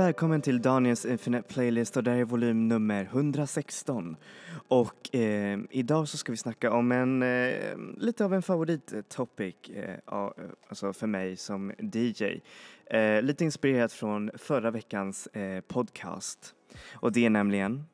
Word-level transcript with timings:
Välkommen 0.00 0.42
till 0.42 0.62
Daniels 0.62 1.04
Infinite 1.04 1.48
Playlist 1.48 1.96
och 1.96 2.02
det 2.02 2.10
här 2.10 2.18
är 2.18 2.24
volym 2.24 2.68
nummer 2.68 3.04
116. 3.04 4.16
Och 4.68 5.14
eh, 5.14 5.58
idag 5.70 6.08
så 6.08 6.16
ska 6.16 6.32
vi 6.32 6.36
snacka 6.36 6.72
om 6.72 6.92
en, 6.92 7.22
eh, 7.22 7.76
lite 7.96 8.24
av 8.24 8.34
en 8.34 8.42
favorittopic, 8.42 9.54
eh, 9.68 10.14
alltså 10.68 10.92
för 10.92 11.06
mig 11.06 11.36
som 11.36 11.72
DJ. 11.78 12.40
Eh, 12.86 13.22
lite 13.22 13.44
inspirerat 13.44 13.92
från 13.92 14.30
förra 14.34 14.70
veckans 14.70 15.26
eh, 15.26 15.60
podcast. 15.60 16.54
Och 16.92 17.12
det 17.12 17.26
är 17.26 17.30
nämligen 17.30 17.84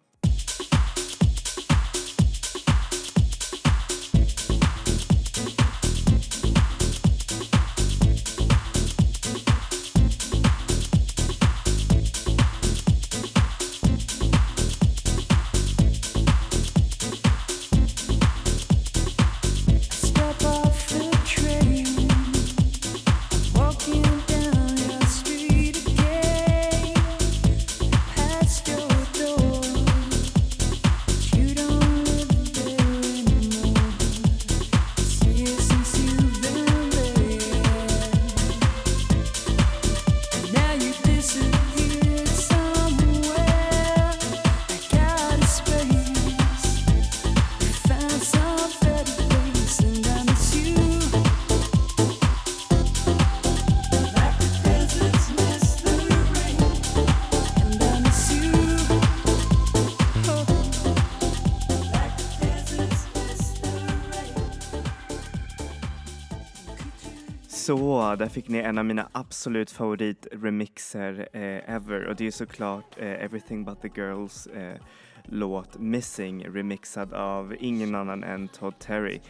Så, 67.67 68.17
där 68.19 68.29
fick 68.29 68.49
ni 68.49 68.59
en 68.59 68.79
av 68.79 68.85
mina 68.85 69.09
absolut 69.13 69.71
favoritremixer 69.71 71.29
eh, 71.33 71.75
ever 71.75 72.07
och 72.07 72.17
det 72.17 72.27
är 72.27 72.31
såklart 72.31 72.99
eh, 72.99 73.25
Everything 73.25 73.65
But 73.65 73.83
The 73.83 73.91
Girls 73.97 74.47
eh, 74.47 74.77
låt 75.25 75.79
Missing 75.79 76.47
remixad 76.49 77.13
av 77.13 77.57
ingen 77.61 77.95
annan 77.95 78.25
än 78.25 78.49
Todd 78.49 78.79
Terry. 78.79 79.21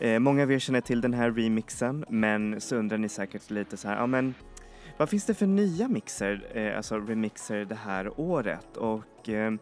Eh, 0.00 0.18
många 0.18 0.42
av 0.42 0.52
er 0.52 0.58
känner 0.58 0.80
till 0.80 1.00
den 1.00 1.14
här 1.14 1.30
remixen 1.30 2.04
men 2.08 2.60
så 2.60 2.76
undrar 2.76 2.98
ni 2.98 3.08
säkert 3.08 3.50
lite 3.50 3.76
så 3.76 3.88
här, 3.88 3.96
ja 3.96 4.06
men 4.06 4.34
vad 4.98 5.08
finns 5.08 5.26
det 5.26 5.34
för 5.34 5.46
nya 5.46 5.88
mixer, 5.88 6.44
eh, 6.54 6.76
alltså 6.76 6.98
remixer 6.98 7.64
det 7.64 7.74
här 7.74 8.20
året? 8.20 8.76
Och 8.76 9.28
eh, 9.28 9.52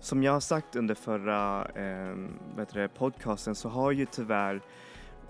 som 0.00 0.22
jag 0.22 0.32
har 0.32 0.40
sagt 0.40 0.76
under 0.76 0.94
förra 0.94 1.64
eh, 1.64 2.16
vad 2.50 2.58
heter 2.60 2.80
det, 2.80 2.88
podcasten 2.88 3.54
så 3.54 3.68
har 3.68 3.92
ju 3.92 4.06
tyvärr 4.06 4.60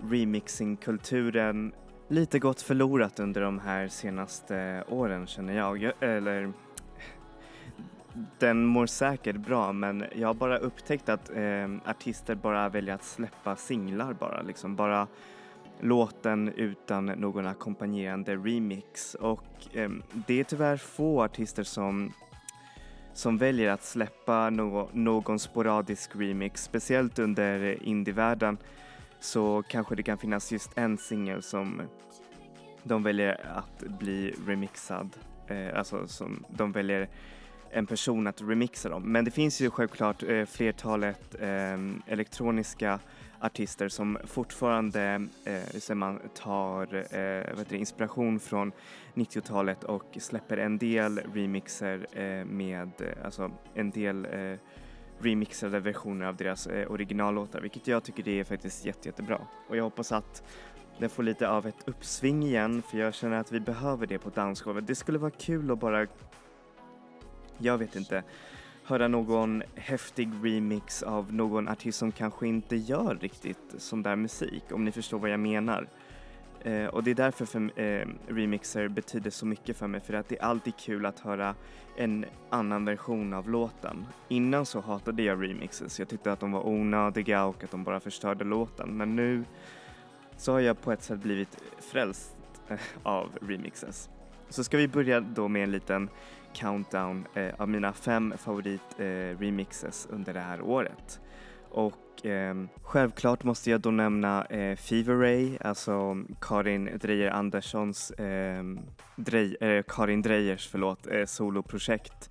remixing-kulturen 0.09 1.73
lite 2.11 2.39
gått 2.39 2.61
förlorat 2.61 3.19
under 3.19 3.41
de 3.41 3.59
här 3.59 3.87
senaste 3.87 4.83
åren 4.87 5.27
känner 5.27 5.57
jag. 5.57 5.77
jag 5.77 5.93
eller 5.99 6.53
den 8.39 8.65
mår 8.65 8.85
säkert 8.85 9.35
bra 9.35 9.73
men 9.73 10.05
jag 10.15 10.27
har 10.27 10.33
bara 10.33 10.57
upptäckt 10.57 11.09
att 11.09 11.29
eh, 11.29 11.67
artister 11.85 12.35
bara 12.35 12.69
väljer 12.69 12.95
att 12.95 13.03
släppa 13.03 13.55
singlar 13.55 14.13
bara 14.13 14.41
liksom. 14.41 14.75
Bara 14.75 15.07
låten 15.79 16.47
utan 16.55 17.05
någon 17.05 17.47
ackompanjerande 17.47 18.35
remix. 18.35 19.15
Och 19.15 19.47
eh, 19.73 19.89
det 20.27 20.39
är 20.39 20.43
tyvärr 20.43 20.77
få 20.77 21.23
artister 21.23 21.63
som 21.63 22.13
som 23.13 23.37
väljer 23.37 23.69
att 23.69 23.83
släppa 23.83 24.49
no 24.49 24.89
någon 24.91 25.39
sporadisk 25.39 26.15
remix, 26.15 26.63
speciellt 26.63 27.19
under 27.19 27.83
indievärlden 27.83 28.57
så 29.21 29.63
kanske 29.67 29.95
det 29.95 30.03
kan 30.03 30.17
finnas 30.17 30.51
just 30.51 30.77
en 30.77 30.97
singel 30.97 31.41
som 31.41 31.81
de 32.83 33.03
väljer 33.03 33.45
att 33.57 33.79
bli 33.99 34.35
remixad, 34.47 35.17
eh, 35.47 35.77
alltså 35.77 36.07
som 36.07 36.45
de 36.49 36.71
väljer 36.71 37.09
en 37.71 37.85
person 37.85 38.27
att 38.27 38.41
remixa 38.41 38.89
dem. 38.89 39.11
Men 39.11 39.25
det 39.25 39.31
finns 39.31 39.61
ju 39.61 39.69
självklart 39.69 40.23
eh, 40.23 40.45
flertalet 40.45 41.35
eh, 41.39 41.77
elektroniska 42.07 42.99
artister 43.39 43.89
som 43.89 44.17
fortfarande 44.25 45.27
eh, 45.45 45.95
man 45.95 46.19
tar 46.35 46.95
eh, 46.95 47.49
vad 47.49 47.59
heter 47.59 47.65
det, 47.69 47.77
inspiration 47.77 48.39
från 48.39 48.71
90-talet 49.13 49.83
och 49.83 50.17
släpper 50.19 50.57
en 50.57 50.77
del 50.77 51.19
remixer 51.33 52.07
eh, 52.11 52.45
med, 52.45 52.91
eh, 52.99 53.25
alltså 53.25 53.51
en 53.73 53.91
del 53.91 54.25
eh, 54.25 54.57
remixade 55.23 55.79
versioner 55.79 56.25
av 56.25 56.35
deras 56.35 56.67
eh, 56.67 56.91
originallåtar, 56.91 57.61
vilket 57.61 57.87
jag 57.87 58.03
tycker 58.03 58.23
det 58.23 58.39
är 58.39 58.43
faktiskt 58.43 58.85
jätte, 58.85 59.09
jättebra. 59.09 59.41
Och 59.69 59.77
jag 59.77 59.83
hoppas 59.83 60.11
att 60.11 60.43
den 60.97 61.09
får 61.09 61.23
lite 61.23 61.49
av 61.49 61.67
ett 61.67 61.87
uppsving 61.87 62.43
igen, 62.43 62.81
för 62.81 62.97
jag 62.97 63.13
känner 63.13 63.37
att 63.37 63.51
vi 63.51 63.59
behöver 63.59 64.07
det 64.07 64.19
på 64.19 64.29
dansgolvet. 64.29 64.87
Det 64.87 64.95
skulle 64.95 65.17
vara 65.17 65.31
kul 65.31 65.71
att 65.71 65.79
bara, 65.79 66.07
jag 67.57 67.77
vet 67.77 67.95
inte, 67.95 68.23
höra 68.83 69.07
någon 69.07 69.63
häftig 69.75 70.29
remix 70.43 71.03
av 71.03 71.33
någon 71.33 71.67
artist 71.67 71.99
som 71.99 72.11
kanske 72.11 72.47
inte 72.47 72.75
gör 72.75 73.17
riktigt 73.21 73.75
sån 73.77 74.03
där 74.03 74.15
musik, 74.15 74.63
om 74.71 74.85
ni 74.85 74.91
förstår 74.91 75.19
vad 75.19 75.29
jag 75.29 75.39
menar. 75.39 75.87
Eh, 76.63 76.85
och 76.85 77.03
det 77.03 77.11
är 77.11 77.15
därför 77.15 77.45
för, 77.45 77.79
eh, 77.79 78.07
remixer 78.27 78.87
betyder 78.87 79.29
så 79.29 79.45
mycket 79.45 79.77
för 79.77 79.87
mig, 79.87 80.01
för 80.01 80.13
att 80.13 80.29
det 80.29 80.39
är 80.39 80.43
alltid 80.43 80.77
kul 80.77 81.05
att 81.05 81.19
höra 81.19 81.55
en 81.95 82.25
annan 82.49 82.85
version 82.85 83.33
av 83.33 83.49
låten. 83.49 84.05
Innan 84.27 84.65
så 84.65 84.81
hatade 84.81 85.23
jag 85.23 85.43
remixes, 85.43 85.99
jag 85.99 86.09
tyckte 86.09 86.31
att 86.31 86.39
de 86.39 86.51
var 86.51 86.67
onödiga 86.67 87.45
och 87.45 87.63
att 87.63 87.71
de 87.71 87.83
bara 87.83 87.99
förstörde 87.99 88.43
låten, 88.43 88.97
men 88.97 89.15
nu 89.15 89.43
så 90.37 90.51
har 90.51 90.59
jag 90.59 90.81
på 90.81 90.91
ett 90.91 91.03
sätt 91.03 91.19
blivit 91.19 91.63
frälst 91.79 92.35
eh, 92.67 92.79
av 93.03 93.29
remixes. 93.41 94.09
Så 94.49 94.63
ska 94.63 94.77
vi 94.77 94.87
börja 94.87 95.19
då 95.19 95.47
med 95.47 95.63
en 95.63 95.71
liten 95.71 96.09
countdown 96.53 97.25
eh, 97.33 97.53
av 97.57 97.69
mina 97.69 97.93
fem 97.93 98.33
favorit 98.37 98.99
eh, 98.99 99.03
remixes 99.39 100.07
under 100.11 100.33
det 100.33 100.39
här 100.39 100.61
året. 100.61 101.19
Och 101.69 101.93
ehm, 102.23 102.69
självklart 102.83 103.43
måste 103.43 103.71
jag 103.71 103.81
då 103.81 103.91
nämna 103.91 104.45
eh, 104.45 104.75
Fever 104.75 105.15
Ray, 105.15 105.57
alltså 105.61 106.23
Karin 106.41 106.89
Drejer 107.01 107.31
Anderssons, 107.31 108.11
eh, 108.11 108.63
Drej, 109.15 109.55
eh, 109.61 109.83
Karin 109.87 110.21
Drejers 110.21 110.67
förlåt, 110.67 111.07
eh, 111.07 111.25
soloprojekt 111.25 112.29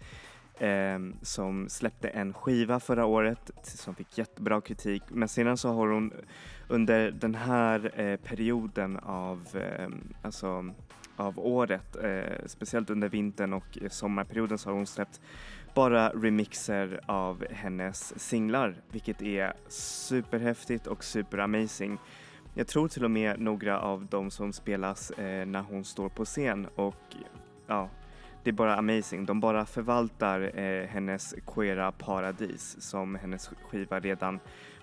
ehm, 0.58 1.14
som 1.22 1.68
släppte 1.68 2.08
en 2.08 2.32
skiva 2.32 2.80
förra 2.80 3.06
året 3.06 3.50
som 3.62 3.94
fick 3.94 4.18
jättebra 4.18 4.60
kritik. 4.60 5.02
Men 5.08 5.28
sedan 5.28 5.56
så 5.56 5.68
har 5.68 5.88
hon 5.88 6.12
under 6.68 7.10
den 7.10 7.34
här 7.34 8.00
eh, 8.00 8.16
perioden 8.16 8.96
av, 8.96 9.48
ehm, 9.54 10.12
alltså, 10.22 10.74
av 11.20 11.38
året, 11.38 11.96
eh, 11.96 12.46
speciellt 12.46 12.90
under 12.90 13.08
vintern 13.08 13.52
och 13.52 13.78
eh, 13.82 13.88
sommarperioden 13.88 14.58
så 14.58 14.68
har 14.68 14.74
hon 14.74 14.86
släppt 14.86 15.20
bara 15.74 16.08
remixer 16.08 17.00
av 17.06 17.44
hennes 17.50 18.20
singlar, 18.20 18.74
vilket 18.92 19.22
är 19.22 19.52
superhäftigt 19.68 20.86
och 20.86 21.04
superamazing. 21.04 21.98
Jag 22.54 22.66
tror 22.66 22.88
till 22.88 23.04
och 23.04 23.10
med 23.10 23.40
några 23.40 23.80
av 23.80 24.06
dem 24.06 24.30
som 24.30 24.52
spelas 24.52 25.10
eh, 25.10 25.46
när 25.46 25.62
hon 25.62 25.84
står 25.84 26.08
på 26.08 26.24
scen 26.24 26.66
och 26.74 27.16
ja, 27.66 27.88
det 28.44 28.50
är 28.50 28.54
bara 28.54 28.76
amazing. 28.76 29.26
De 29.26 29.40
bara 29.40 29.66
förvaltar 29.66 30.58
eh, 30.58 30.86
hennes 30.86 31.34
queera 31.46 31.92
paradis 31.92 32.76
som 32.80 33.14
hennes 33.14 33.48
skiva 33.48 34.00
redan 34.00 34.40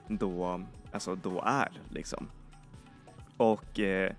då, 0.07 0.63
alltså 0.92 1.16
då 1.16 1.42
är 1.45 1.81
liksom. 1.89 2.30
Och 3.38 3.80
eh, 3.80 4.13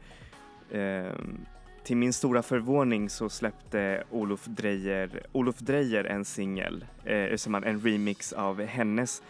ehm, 0.73 1.47
till 1.88 1.96
min 1.96 2.12
stora 2.12 2.43
förvåning 2.43 3.11
så 3.11 3.29
släppte 3.29 4.05
Olof 4.11 4.44
Drejer, 4.44 5.26
Olof 5.32 5.58
Drejer 5.58 6.05
en 6.05 6.25
singel, 6.25 6.85
eh, 7.05 7.55
en- 7.64 7.81
remix 7.81 8.32
av 8.32 8.62
hennes 8.62 9.23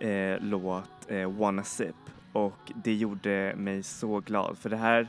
eh, 0.00 0.36
låt 0.40 0.90
eh, 1.08 1.32
Wanna 1.32 1.62
Sip 1.62 1.94
och 2.32 2.72
det 2.84 2.94
gjorde 2.94 3.54
mig 3.56 3.82
så 3.82 4.20
glad 4.20 4.58
för 4.58 4.70
det 4.70 4.76
här 4.76 5.08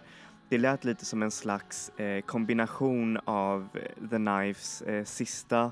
det 0.49 0.57
lät 0.57 0.83
lite 0.83 1.05
som 1.05 1.23
en 1.23 1.31
slags 1.31 1.89
eh, 1.89 2.21
kombination 2.21 3.19
av 3.25 3.69
eh, 3.73 4.09
The 4.09 4.15
Knifes 4.17 4.81
eh, 4.81 5.03
sista 5.03 5.71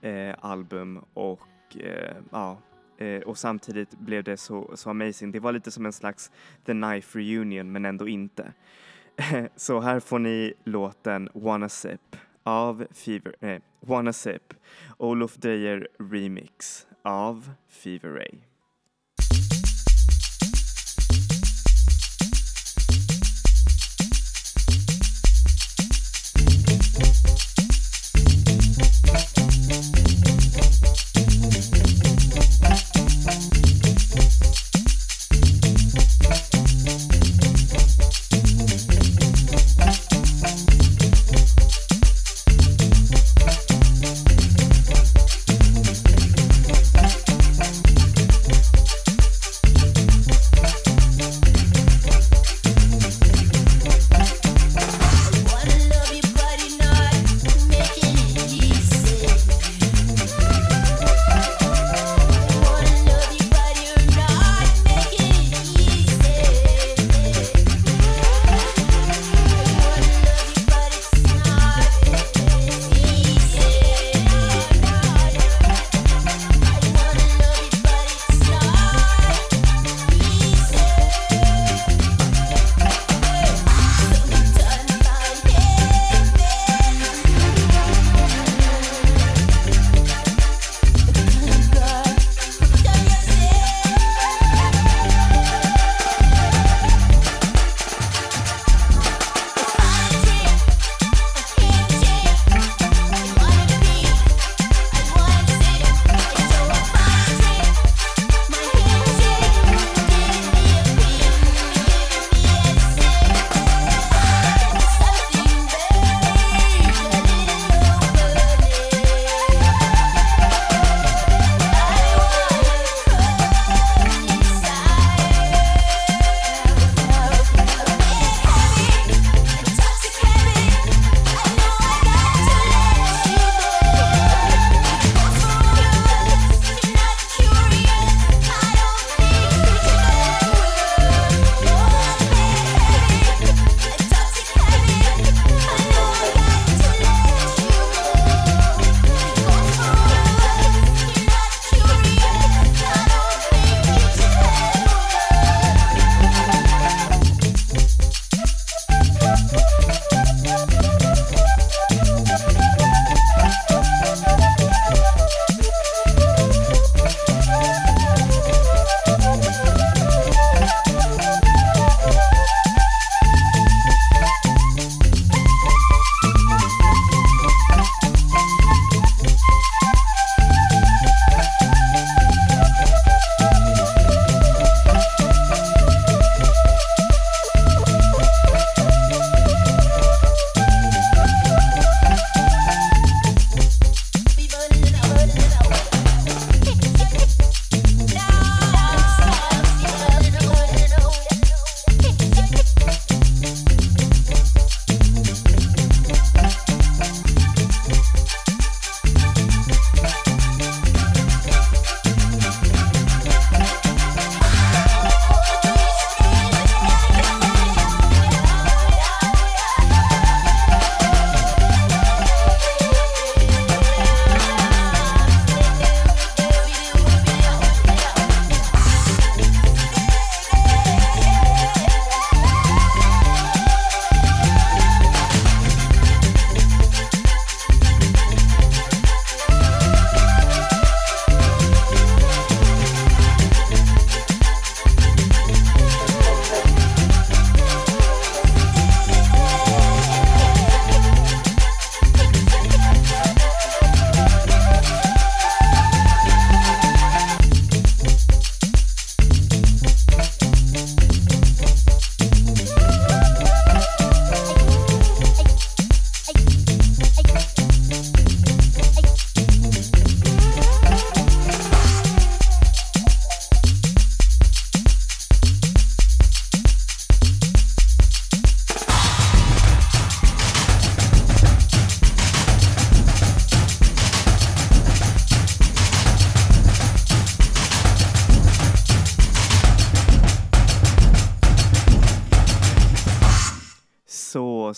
eh, 0.00 0.34
album 0.40 1.04
och 1.14 1.76
eh, 1.80 2.16
ja, 2.30 2.58
eh, 2.98 3.20
och 3.22 3.38
samtidigt 3.38 3.98
blev 3.98 4.24
det 4.24 4.36
så, 4.36 4.70
så 4.74 4.90
amazing. 4.90 5.32
Det 5.32 5.40
var 5.40 5.52
lite 5.52 5.70
som 5.70 5.86
en 5.86 5.92
slags 5.92 6.30
The 6.64 6.72
Knife 6.72 7.18
reunion 7.18 7.72
men 7.72 7.84
ändå 7.84 8.08
inte. 8.08 8.52
Så 9.56 9.80
här 9.80 10.00
får 10.00 10.18
ni 10.18 10.54
låten 10.64 11.28
Wanna 11.34 11.68
Sip 11.68 12.16
av 12.42 12.86
Fever... 12.90 13.36
Nej, 13.40 13.60
Wanna 13.80 14.12
Sip, 14.12 14.54
Olof 14.98 15.34
Dreyer 15.36 15.88
Remix 15.98 16.86
av 17.02 17.50
Fever 17.68 18.08
Ray. 18.08 18.51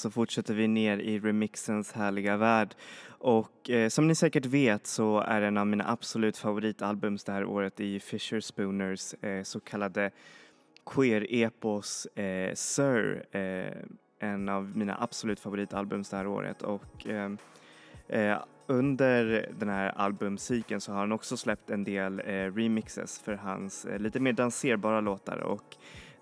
så 0.05 0.11
fortsätter 0.11 0.55
vi 0.55 0.69
ner 0.69 0.99
i 0.99 1.19
remixens 1.19 1.93
härliga 1.93 2.37
värld. 2.37 2.75
Och 3.07 3.71
eh, 3.71 3.89
som 3.89 4.09
ni 4.09 4.15
säkert 4.15 4.47
vet 4.47 4.87
så 4.87 5.21
är 5.21 5.43
en 5.43 5.57
av 5.57 5.67
mina 5.67 5.91
absolut 5.91 6.37
favoritalbums 6.37 7.25
det 7.25 7.33
här 7.33 7.45
året 7.45 7.81
i 7.81 8.01
Fisher 8.01 8.41
Spooners 8.41 9.15
eh, 9.15 9.43
så 9.43 9.61
kallade 9.61 10.11
queer-epos 10.87 12.07
eh, 12.19 12.55
Sir. 12.55 13.25
Eh, 13.31 14.29
en 14.29 14.49
av 14.49 14.77
mina 14.77 14.97
absolut 15.01 15.41
favoritalbums 15.41 16.11
det 16.11 16.17
här 16.17 16.27
året. 16.27 16.63
Och, 16.63 17.07
eh, 17.07 17.31
eh, 18.09 18.39
under 18.67 19.49
den 19.59 19.69
här 19.69 19.93
albumcykeln 19.97 20.81
så 20.81 20.93
har 20.93 20.99
han 20.99 21.13
också 21.13 21.37
släppt 21.37 21.71
en 21.71 21.85
del 21.85 22.21
remixes 22.57 23.19
för 23.19 23.35
hans 23.35 23.87
lite 23.99 24.21
mer 24.21 24.33
danserbara 24.33 25.01
låtar 25.01 25.39
och 25.39 25.77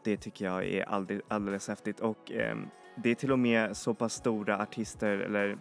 det 0.05 0.17
tycker 0.17 0.45
jag 0.45 0.65
är 0.65 0.83
alldeles, 0.89 1.23
alldeles 1.29 1.69
häftigt. 1.69 2.01
Och, 2.01 2.33
ehm, 2.33 2.67
det 2.95 3.11
är 3.11 3.15
till 3.15 3.33
och 3.33 3.39
med 3.39 3.77
så 3.77 3.95
pass 3.95 4.15
stora 4.15 4.63
artister 4.63 5.19
eller 5.19 5.59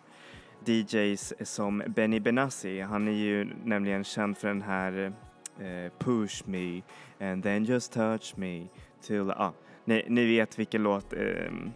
DJs 0.66 1.34
som 1.42 1.84
Benny 1.88 2.20
Benassi. 2.20 2.82
Han 2.82 3.08
är 3.08 3.12
ju 3.12 3.50
nämligen 3.64 4.04
känd 4.04 4.38
för 4.38 4.48
den 4.48 4.62
här 4.62 5.14
eh, 5.60 5.92
Push 6.00 6.44
me 6.46 6.82
and 7.20 7.44
then 7.44 7.64
just 7.64 7.94
touch 7.94 8.34
me 8.38 8.68
till, 9.02 9.32
ah, 9.32 9.54
ni, 9.86 10.06
ni 10.08 10.26
vet 10.26 10.60
vilken 10.60 10.84
låt 10.84 11.14
ehm, 11.14 11.72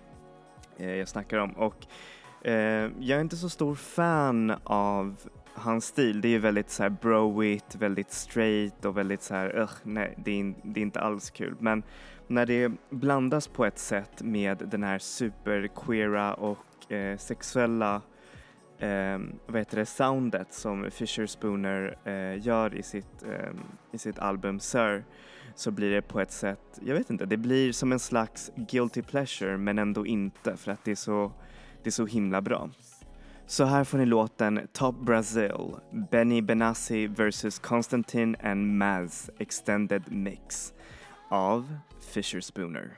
eh, 0.78 0.96
jag 0.96 1.08
snackar 1.08 1.38
om 1.38 1.52
och 1.52 1.88
eh, 2.48 2.92
jag 3.00 3.18
är 3.18 3.22
inte 3.22 3.38
så 3.38 3.50
stor 3.50 3.76
fan 3.76 4.54
av 4.64 5.16
hans 5.54 5.86
stil. 5.86 6.22
Det 6.22 6.28
är 6.28 6.30
ju 6.30 6.40
väldigt 6.40 6.70
så 6.70 6.84
här 6.84 6.90
broigt, 6.90 7.76
väldigt 7.76 8.12
straight 8.12 8.86
och 8.86 8.98
väldigt 8.98 9.22
så 9.22 9.36
här, 9.36 9.58
ugh, 9.60 9.74
nej, 9.84 10.14
det 10.18 10.40
är, 10.40 10.54
det 10.64 10.80
är 10.80 10.82
inte 10.82 11.02
alls 11.02 11.30
kul. 11.30 11.56
Men 11.60 11.84
när 12.28 12.46
det 12.46 12.72
blandas 12.90 13.48
på 13.48 13.66
ett 13.66 13.80
sätt 13.80 14.22
med 14.22 14.58
den 14.58 14.84
här 14.84 15.00
superqueera 15.00 16.34
och 16.34 16.92
eh, 16.92 17.18
sexuella 17.18 18.02
eh, 18.80 19.20
vad 19.46 19.58
heter 19.58 19.78
det, 19.78 19.86
soundet 19.86 20.54
som 20.54 20.92
Fisher 20.92 21.26
Spooner 21.26 21.98
eh, 22.04 22.46
gör 22.46 22.76
i 22.76 22.84
sitt, 22.84 23.24
eh, 23.24 23.52
i 23.92 23.98
sitt 23.98 24.20
album 24.20 24.60
Sir 24.60 25.04
så 25.56 25.72
blir 25.72 25.92
det 25.92 26.02
på 26.02 26.20
ett 26.22 26.32
sätt, 26.32 26.80
jag 26.86 26.96
vet 26.96 27.10
inte, 27.10 27.26
det 27.26 27.38
blir 27.38 27.72
som 27.72 27.92
en 27.92 28.00
slags 28.00 28.52
guilty 28.56 29.02
pleasure 29.02 29.58
men 29.58 29.80
ändå 29.80 30.06
inte 30.06 30.58
för 30.58 30.72
att 30.72 30.84
det 30.84 30.92
är 30.92 30.96
så, 30.96 31.32
det 31.84 31.90
är 31.90 31.92
så 31.92 32.06
himla 32.06 32.42
bra. 32.42 32.70
Så 33.48 33.64
här 33.64 33.84
får 33.84 33.98
ni 33.98 34.06
låten 34.06 34.68
Top 34.74 35.00
Brazil, 35.00 35.76
Benny 36.12 36.42
Benassi 36.42 37.08
vs 37.08 37.60
Constantine 37.60 38.36
and 38.44 38.78
Maz 38.78 39.30
Extended 39.38 40.04
Mix 40.08 40.74
av 41.30 41.78
Fisher 42.00 42.42
Spooner. 42.42 42.98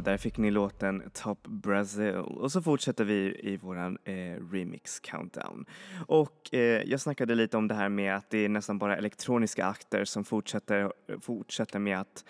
Där 0.00 0.16
fick 0.16 0.38
ni 0.38 0.50
låten 0.50 1.02
Top 1.14 1.46
Brazil 1.46 2.14
och 2.14 2.52
så 2.52 2.62
fortsätter 2.62 3.04
vi 3.04 3.40
i 3.42 3.56
våran 3.56 3.98
eh, 4.04 4.14
remix 4.52 5.00
countdown. 5.00 5.66
Och 6.06 6.54
eh, 6.54 6.82
jag 6.82 7.00
snackade 7.00 7.34
lite 7.34 7.56
om 7.56 7.68
det 7.68 7.74
här 7.74 7.88
med 7.88 8.16
att 8.16 8.30
det 8.30 8.38
är 8.38 8.48
nästan 8.48 8.78
bara 8.78 8.96
elektroniska 8.96 9.66
akter 9.66 10.04
som 10.04 10.24
fortsätter, 10.24 10.92
fortsätter 11.20 11.78
med 11.78 12.00
att 12.00 12.24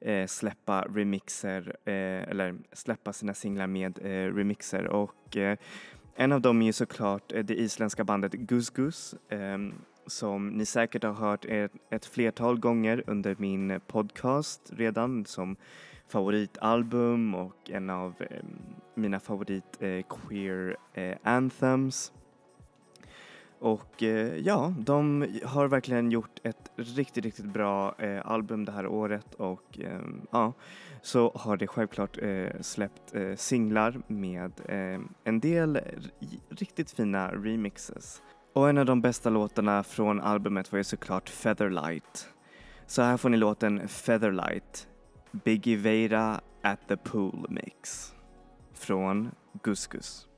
eh, 0.00 0.26
släppa 0.26 0.82
remixer 0.82 1.76
eh, 1.84 1.92
eller 2.30 2.54
släppa 2.72 3.12
sina 3.12 3.34
singlar 3.34 3.66
med 3.66 3.98
eh, 3.98 4.34
remixer 4.34 4.86
och 4.86 5.36
eh, 5.36 5.58
en 6.20 6.32
av 6.32 6.40
dem 6.40 6.62
är 6.62 6.66
ju 6.66 6.72
såklart 6.72 7.32
eh, 7.32 7.44
det 7.44 7.54
isländska 7.54 8.04
bandet 8.04 8.32
Gus 8.32 8.70
Gus 8.70 9.14
ehm, 9.28 9.74
som 10.06 10.48
ni 10.48 10.66
säkert 10.66 11.02
har 11.02 11.12
hört 11.12 11.44
ett, 11.44 11.72
ett 11.90 12.06
flertal 12.06 12.58
gånger 12.58 13.04
under 13.06 13.36
min 13.38 13.80
podcast 13.86 14.72
redan 14.76 15.24
som 15.24 15.56
favoritalbum 16.08 17.34
och 17.34 17.70
en 17.70 17.90
av 17.90 18.14
eh, 18.20 18.42
mina 18.94 19.20
favorit 19.20 19.76
eh, 19.80 20.02
queer 20.08 20.76
eh, 20.94 21.16
anthems. 21.22 22.12
Och 23.60 24.02
eh, 24.02 24.36
ja, 24.36 24.74
de 24.78 25.26
har 25.44 25.68
verkligen 25.68 26.10
gjort 26.10 26.40
ett 26.42 26.70
riktigt, 26.76 27.24
riktigt 27.24 27.52
bra 27.52 27.94
eh, 27.98 28.30
album 28.30 28.64
det 28.64 28.72
här 28.72 28.86
året 28.86 29.34
och 29.34 29.78
eh, 29.80 30.00
ja, 30.30 30.52
så 31.02 31.32
har 31.34 31.56
det 31.56 31.66
självklart 31.66 32.18
eh, 32.22 32.60
släppt 32.60 33.14
eh, 33.14 33.34
singlar 33.34 34.00
med 34.06 34.52
eh, 34.68 35.00
en 35.24 35.40
del 35.40 35.80
riktigt 36.48 36.90
fina 36.90 37.32
remixes. 37.32 38.22
Och 38.52 38.68
en 38.68 38.78
av 38.78 38.86
de 38.86 39.00
bästa 39.00 39.30
låtarna 39.30 39.82
från 39.82 40.20
albumet 40.20 40.72
var 40.72 40.76
ju 40.76 40.84
såklart 40.84 41.28
Featherlight. 41.28 42.28
Så 42.86 43.02
här 43.02 43.16
får 43.16 43.28
ni 43.28 43.36
låten 43.36 43.88
Featherlight, 43.88 44.88
Biggie 45.32 45.76
Veira 45.76 46.40
at 46.62 46.88
the 46.88 46.96
Pool 46.96 47.46
Mix 47.48 48.12
från 48.72 49.30
Guskus. 49.62 50.28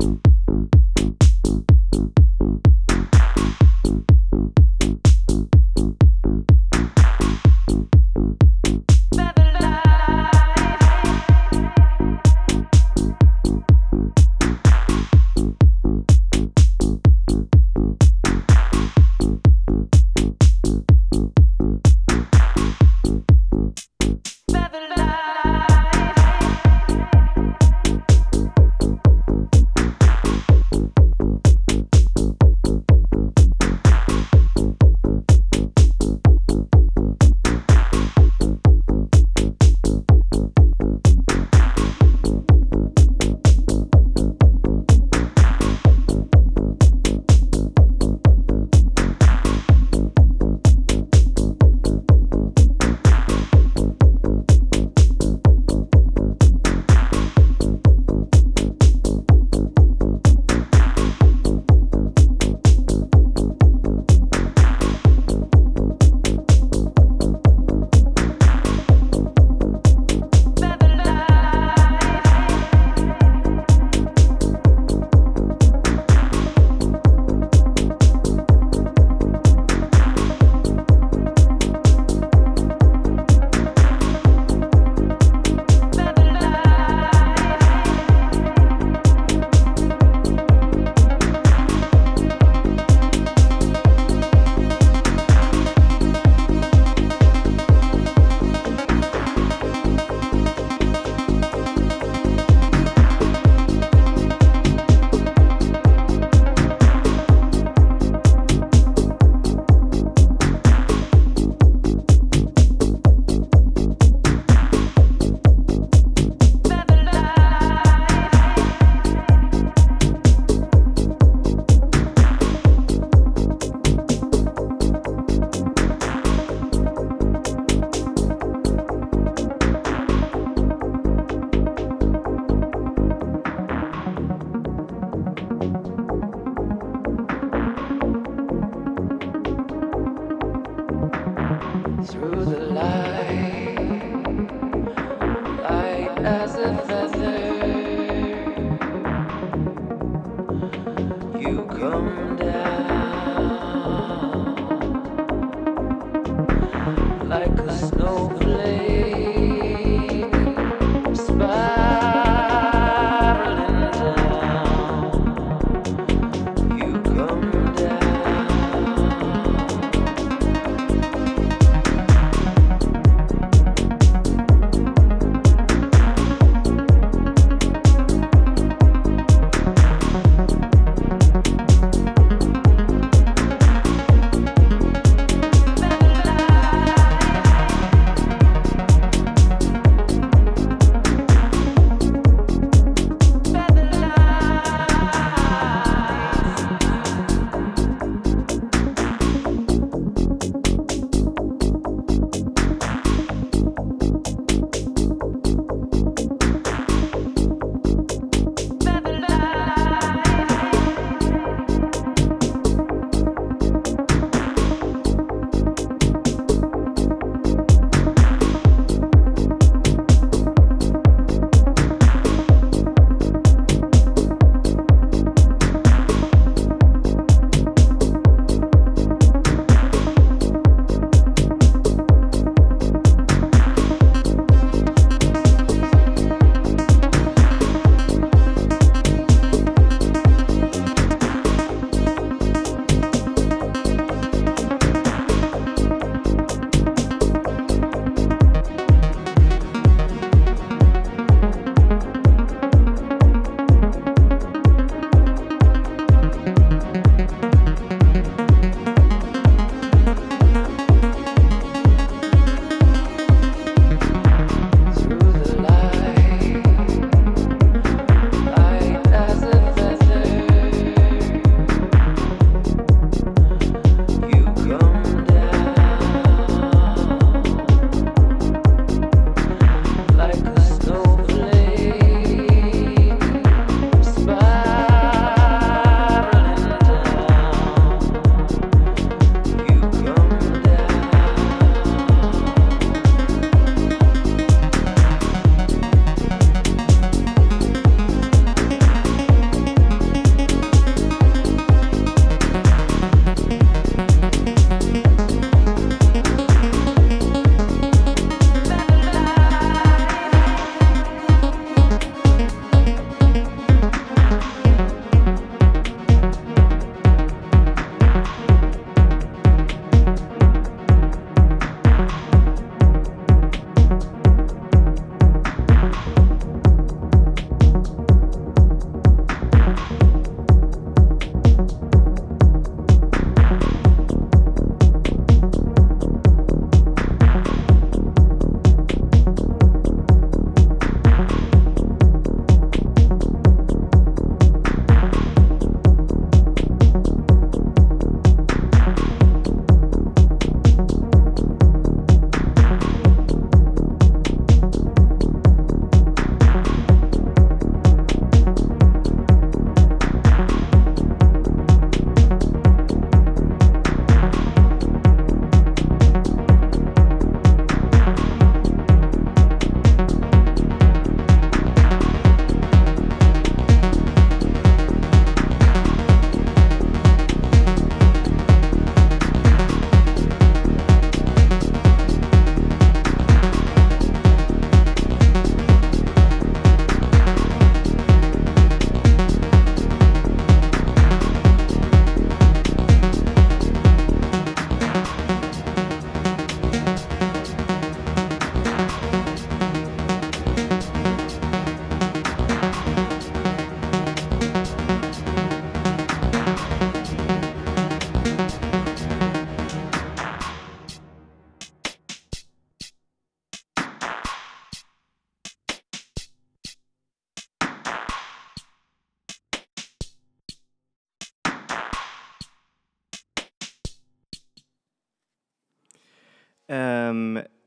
Gus. 0.00 0.35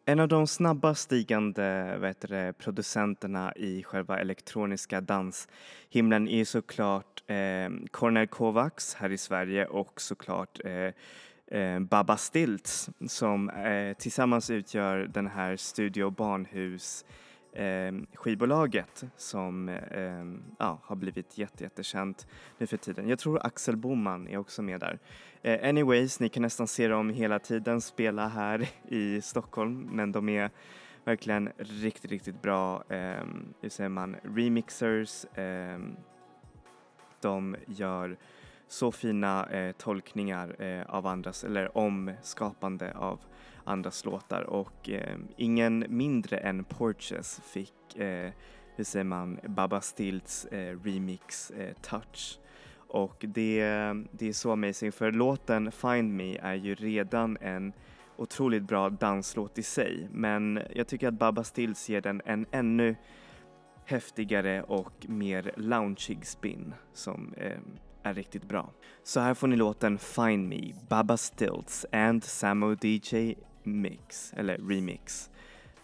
En 0.09 0.19
av 0.19 0.27
de 0.27 0.47
snabbast 0.47 1.01
stigande 1.01 1.97
vet 1.97 2.21
det, 2.21 2.53
producenterna 2.57 3.53
i 3.55 3.83
själva 3.83 4.19
elektroniska 4.19 5.01
danshimlen 5.01 6.27
är 6.27 6.45
såklart 6.45 7.23
eh, 7.27 7.69
Cornel 7.91 8.27
Kovacs 8.27 8.93
här 8.93 9.11
i 9.11 9.17
Sverige 9.17 9.65
och 9.65 10.01
såklart 10.01 10.59
eh, 10.65 10.93
eh, 11.59 11.79
Baba 11.79 12.17
Stilts 12.17 12.89
som 13.07 13.49
eh, 13.49 13.93
tillsammans 13.97 14.49
utgör 14.49 14.97
den 15.13 15.27
här 15.27 15.55
Studio 15.57 16.09
Barnhus 16.09 17.05
eh, 17.59 17.93
skivbolaget 18.13 19.03
som 19.17 19.69
eh, 19.69 20.25
ja, 20.59 20.79
har 20.83 20.95
blivit 20.95 21.37
jätte, 21.37 21.63
jättekänt 21.63 22.27
nu 22.57 22.67
för 22.67 22.77
tiden. 22.77 23.09
Jag 23.09 23.19
tror 23.19 23.45
Axel 23.45 23.77
Boman 23.77 24.27
är 24.27 24.37
också 24.37 24.61
med 24.61 24.79
där. 24.79 24.99
Eh, 25.41 25.69
anyways, 25.69 26.19
ni 26.19 26.29
kan 26.29 26.41
nästan 26.41 26.67
se 26.67 26.87
dem 26.87 27.09
hela 27.09 27.39
tiden 27.39 27.81
spela 27.81 28.27
här 28.27 28.69
i 28.87 29.21
Stockholm 29.21 29.89
men 29.91 30.11
de 30.11 30.29
är 30.29 30.49
verkligen 31.03 31.49
riktigt, 31.57 32.11
riktigt 32.11 32.41
bra, 32.41 32.83
eh, 32.89 33.23
hur 33.61 33.69
säger 33.69 33.89
man, 33.89 34.15
remixers. 34.23 35.25
Eh, 35.25 35.79
de 37.21 37.55
gör 37.67 38.17
så 38.69 38.91
fina 38.91 39.45
eh, 39.49 39.71
tolkningar 39.71 40.61
eh, 40.61 40.95
av 40.95 41.07
andras, 41.07 41.43
eller 41.43 41.77
omskapande 41.77 42.93
av 42.95 43.19
andras 43.63 44.05
låtar 44.05 44.41
och 44.41 44.89
eh, 44.89 45.17
ingen 45.37 45.85
mindre 45.89 46.37
än 46.37 46.63
Porches 46.63 47.41
fick, 47.43 47.95
eh, 47.95 48.31
hur 48.75 48.83
säger 48.83 49.03
man, 49.03 49.39
Baba 49.47 49.81
Stilts 49.81 50.45
eh, 50.45 50.77
remix 50.83 51.51
eh, 51.51 51.73
touch. 51.81 52.39
Och 52.91 53.25
det, 53.27 53.61
det 54.11 54.27
är 54.27 54.33
så 54.33 54.51
amazing 54.51 54.91
för 54.91 55.11
låten 55.11 55.71
Find 55.71 56.13
Me 56.13 56.37
är 56.37 56.53
ju 56.53 56.75
redan 56.75 57.37
en 57.41 57.73
otroligt 58.17 58.63
bra 58.63 58.89
danslåt 58.89 59.57
i 59.57 59.63
sig 59.63 60.07
men 60.11 60.59
jag 60.75 60.87
tycker 60.87 61.07
att 61.07 61.13
Baba 61.13 61.43
Stills 61.43 61.89
ger 61.89 62.01
den 62.01 62.21
en 62.25 62.45
ännu 62.51 62.95
häftigare 63.85 64.63
och 64.63 65.05
mer 65.09 65.51
loungeig 65.55 66.25
spin 66.25 66.73
som 66.93 67.33
eh, 67.37 67.59
är 68.03 68.13
riktigt 68.13 68.47
bra. 68.47 68.71
Så 69.03 69.19
här 69.19 69.33
får 69.33 69.47
ni 69.47 69.55
låten 69.55 69.97
Find 69.97 70.49
Me, 70.49 70.73
Baba 70.89 71.17
Stilts 71.17 71.85
and 71.91 72.23
Samo 72.23 72.75
DJ 72.81 73.35
Mix, 73.63 74.33
eller 74.33 74.57
Remix, 74.57 75.29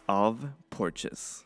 av 0.06 0.49
Porches. 0.69 1.45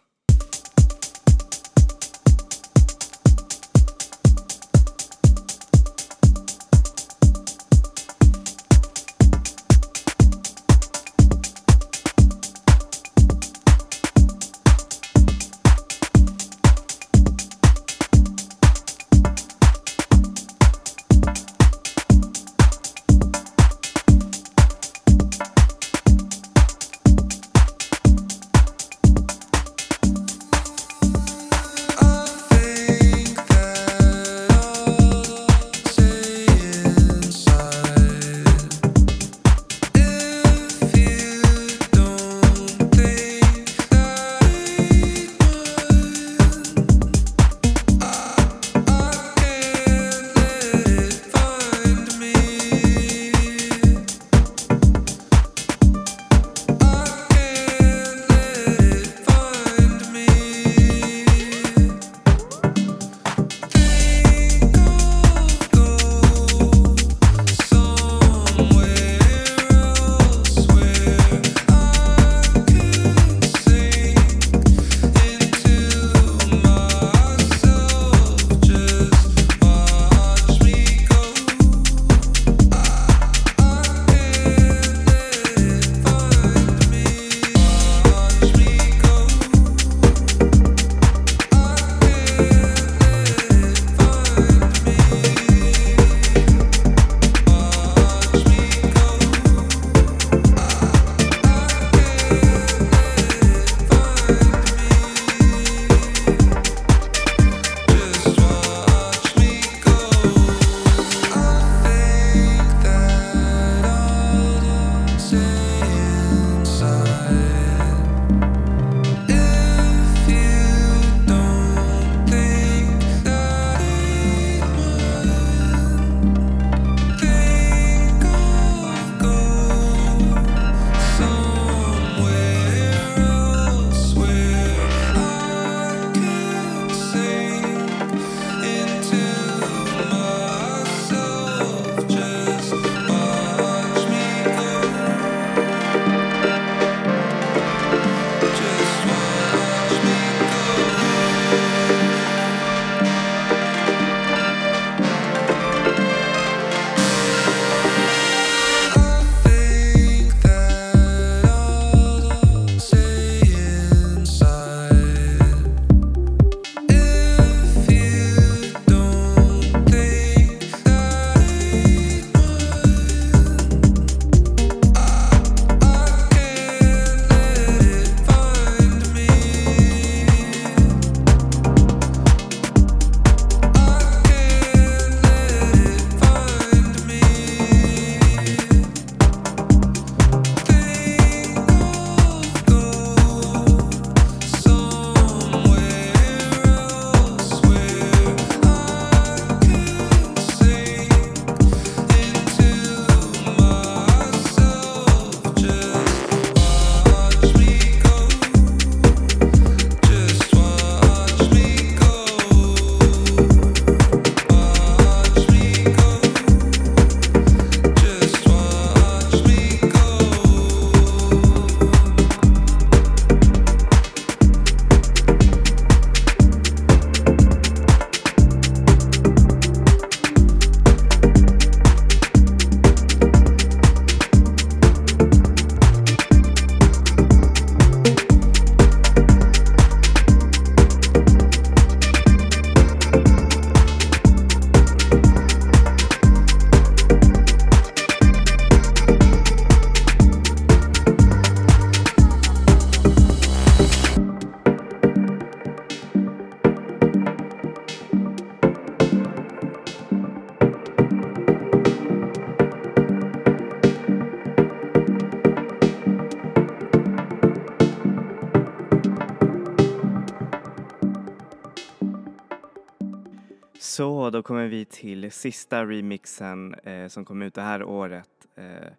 Då 274.39 274.43
kommer 274.43 274.67
vi 274.67 274.85
till 274.85 275.31
sista 275.31 275.85
remixen 275.85 276.73
eh, 276.73 277.07
som 277.07 277.25
kom 277.25 277.41
ut 277.41 277.53
det 277.53 277.61
här 277.61 277.83
året 277.83 278.47
eh, 278.55 278.91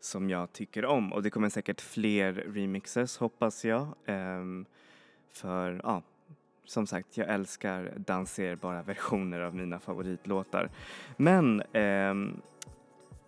som 0.00 0.30
jag 0.30 0.52
tycker 0.52 0.84
om 0.84 1.12
och 1.12 1.22
det 1.22 1.30
kommer 1.30 1.48
säkert 1.48 1.80
fler 1.80 2.32
remixes 2.32 3.16
hoppas 3.16 3.64
jag. 3.64 3.88
Ehm, 4.06 4.66
för 5.32 5.80
ja, 5.84 6.02
som 6.64 6.86
sagt, 6.86 7.16
jag 7.16 7.28
älskar 7.28 7.92
danserbara 7.96 8.82
versioner 8.82 9.40
av 9.40 9.54
mina 9.54 9.78
favoritlåtar. 9.78 10.70
Men 11.16 11.62
ehm, 11.72 12.40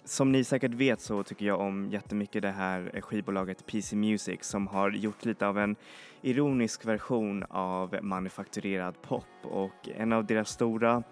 som 0.05 0.33
ni 0.33 0.45
säkert 0.45 0.75
vet 0.75 1.01
så 1.01 1.23
tycker 1.23 1.47
jag 1.47 1.61
om 1.61 1.89
jättemycket 1.91 2.43
det 2.43 2.51
här 2.51 2.91
eh, 2.95 3.01
skivbolaget 3.01 3.67
PC 3.67 3.97
Music 3.97 4.39
som 4.43 4.67
har 4.67 4.91
gjort 4.91 5.25
lite 5.25 5.47
av 5.47 5.59
en 5.59 5.77
ironisk 6.23 6.85
version 6.85 7.45
av 7.49 7.99
manufakturerad 8.03 9.03
pop 9.03 9.25
och 9.43 9.89
en 9.97 10.13
av 10.13 10.25
deras 10.25 10.49
stora 10.49 11.03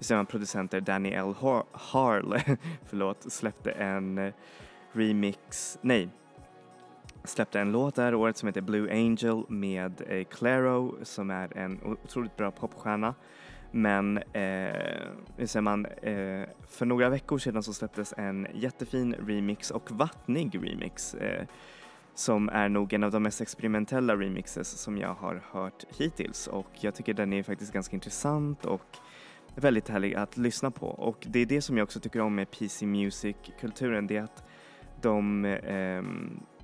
sina 0.00 0.24
producenter, 0.24 0.80
Danny 0.80 1.10
L. 1.10 1.34
Har- 1.38 1.66
Harl, 1.72 2.38
förlåt, 2.86 3.32
släppte 3.32 3.70
en 3.70 4.18
eh, 4.18 4.32
remix, 4.92 5.78
nej, 5.82 6.08
släppte 7.24 7.60
en 7.60 7.72
låt 7.72 7.94
det 7.94 8.02
här 8.02 8.14
året 8.14 8.36
som 8.36 8.46
heter 8.46 8.60
Blue 8.60 8.92
Angel 8.92 9.42
med 9.48 10.02
eh, 10.08 10.24
Claro 10.24 10.98
som 11.02 11.30
är 11.30 11.56
en 11.56 11.80
otroligt 11.84 12.36
bra 12.36 12.50
popstjärna. 12.50 13.14
Men 13.74 14.18
eh, 14.18 15.02
hur 15.36 15.46
säger 15.46 15.60
man, 15.60 15.86
eh, 15.86 16.48
för 16.68 16.86
några 16.86 17.08
veckor 17.08 17.38
sedan 17.38 17.62
så 17.62 17.72
släpptes 17.72 18.14
en 18.16 18.46
jättefin 18.54 19.14
remix 19.26 19.70
och 19.70 19.90
vattnig 19.90 20.54
remix 20.62 21.14
eh, 21.14 21.46
som 22.14 22.48
är 22.48 22.68
nog 22.68 22.92
en 22.92 23.04
av 23.04 23.10
de 23.10 23.22
mest 23.22 23.40
experimentella 23.40 24.16
remixes 24.16 24.68
som 24.68 24.98
jag 24.98 25.14
har 25.14 25.42
hört 25.50 25.84
hittills 25.98 26.46
och 26.46 26.66
jag 26.80 26.94
tycker 26.94 27.14
den 27.14 27.32
är 27.32 27.42
faktiskt 27.42 27.72
ganska 27.72 27.96
intressant 27.96 28.64
och 28.64 28.96
väldigt 29.54 29.88
härlig 29.88 30.14
att 30.14 30.36
lyssna 30.36 30.70
på 30.70 30.86
och 30.86 31.26
det 31.30 31.38
är 31.38 31.46
det 31.46 31.62
som 31.62 31.76
jag 31.76 31.84
också 31.84 32.00
tycker 32.00 32.20
om 32.20 32.34
med 32.34 32.50
PC 32.50 32.86
Music-kulturen, 32.86 34.06
det 34.06 34.16
är 34.16 34.22
att 34.22 34.44
de 35.02 35.44
eh, 35.44 36.02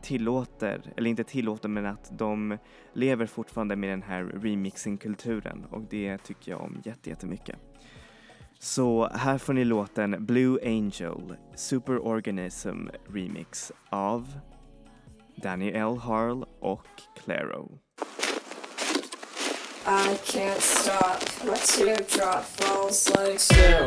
tillåter, 0.02 0.92
eller 0.96 1.10
inte 1.10 1.24
tillåter 1.24 1.68
men 1.68 1.86
att 1.86 2.18
de 2.18 2.58
lever 2.92 3.26
fortfarande 3.26 3.76
med 3.76 3.90
den 3.90 4.02
här 4.02 4.24
remixing-kulturen 4.24 5.64
och 5.70 5.82
det 5.90 6.18
tycker 6.18 6.52
jag 6.52 6.60
om 6.60 6.82
jättemycket. 7.02 7.56
Så 8.58 9.08
här 9.08 9.38
får 9.38 9.52
ni 9.52 9.64
låten 9.64 10.26
Blue 10.26 10.58
Angel 10.64 11.36
Superorganism 11.54 12.86
Remix 13.08 13.72
av 13.90 14.32
Danny 15.36 15.70
L. 15.70 15.96
Harl 15.96 16.44
och 16.60 16.86
Claro. 17.24 17.78
I 19.90 20.18
can't 20.22 20.60
stop. 20.60 21.22
My 21.46 21.56
teardrop 21.56 22.44
falls 22.44 23.08
like 23.16 23.40
snow. 23.40 23.86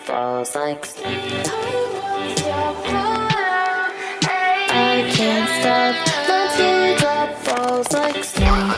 Falls 0.00 0.54
like 0.54 0.84
snow. 0.84 1.10
I 4.74 5.10
can't 5.14 5.48
stop. 5.60 5.94
My 6.28 7.34
falls 7.42 7.92
like 7.92 8.14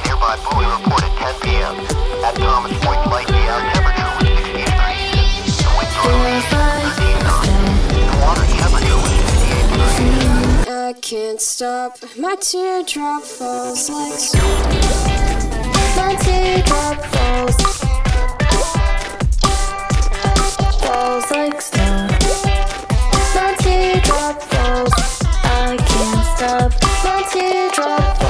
nearby 0.04 0.36
buoy 0.44 0.66
reported 0.66 1.12
10 1.18 1.34
p.m. 1.42 1.76
At 2.24 2.34
Thomas 2.36 2.72
Point, 2.84 3.06
light 3.10 3.26
gale 3.28 3.60
temperature 3.72 4.10
was 4.14 4.28
60 4.34 4.62
degrees. 4.64 5.56
The 5.58 5.70
wind 5.76 5.92
northerly 5.94 6.40
Feels 6.40 6.48
like 6.52 6.84
13 6.94 7.18
knots. 7.24 7.48
The 7.94 8.02
water 8.22 8.46
temperature 8.58 8.98
was 9.02 9.12
68 9.22 9.70
degrees. 9.70 10.68
I 10.68 10.92
can't 11.00 11.40
stop. 11.40 11.92
My 12.18 12.34
teardrop 12.36 13.22
falls 13.22 13.88
like 13.90 14.18
snow. 14.18 14.50
My 15.96 16.14
teardrop 16.20 17.04
falls. 17.06 17.93
Falls 21.04 21.30
like 21.30 21.60
snow. 21.60 22.08
My 23.34 23.54
teardrop 23.58 24.40
falls. 24.40 24.92
I 25.44 25.76
can't 25.76 26.24
stop. 26.32 26.72
My 27.04 27.22
teardrop 27.30 28.23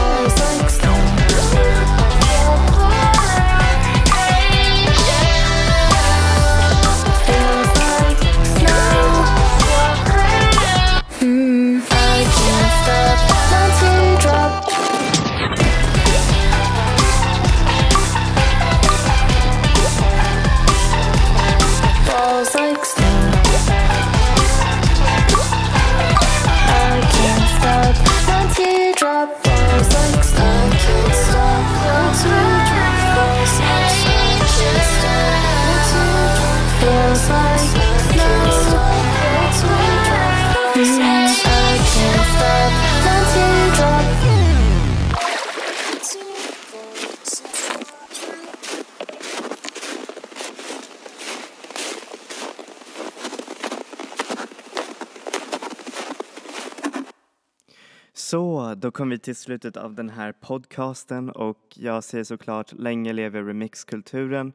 då 58.84 58.90
kom 58.90 59.10
vi 59.10 59.18
till 59.18 59.36
slutet 59.36 59.76
av 59.76 59.94
den 59.94 60.10
här 60.10 60.32
podcasten 60.32 61.30
och 61.30 61.58
jag 61.74 62.04
säger 62.04 62.24
såklart 62.24 62.72
länge 62.72 63.12
lever 63.12 63.42
remixkulturen 63.42 64.52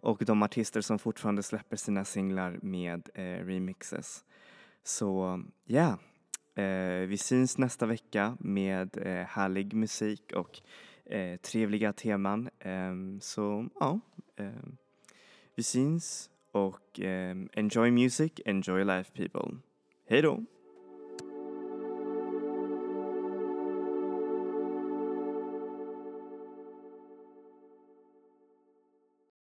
och 0.00 0.22
de 0.24 0.42
artister 0.42 0.80
som 0.80 0.98
fortfarande 0.98 1.42
släpper 1.42 1.76
sina 1.76 2.04
singlar 2.04 2.58
med 2.62 3.08
eh, 3.14 3.22
remixes. 3.22 4.24
Så 4.84 5.42
ja, 5.64 5.98
eh, 6.62 7.06
vi 7.06 7.16
syns 7.18 7.58
nästa 7.58 7.86
vecka 7.86 8.36
med 8.40 8.96
eh, 8.96 9.26
härlig 9.26 9.74
musik 9.74 10.32
och 10.36 10.60
eh, 11.12 11.36
trevliga 11.36 11.92
teman. 11.92 12.50
Ehm, 12.58 13.20
så 13.20 13.66
ja, 13.80 14.00
ehm, 14.36 14.76
vi 15.56 15.62
syns 15.62 16.30
och 16.52 17.00
ehm, 17.00 17.48
enjoy 17.52 17.90
music, 17.90 18.32
enjoy 18.44 18.84
life 18.84 19.12
people. 19.12 19.58
Hej 20.08 20.22
då! 20.22 20.44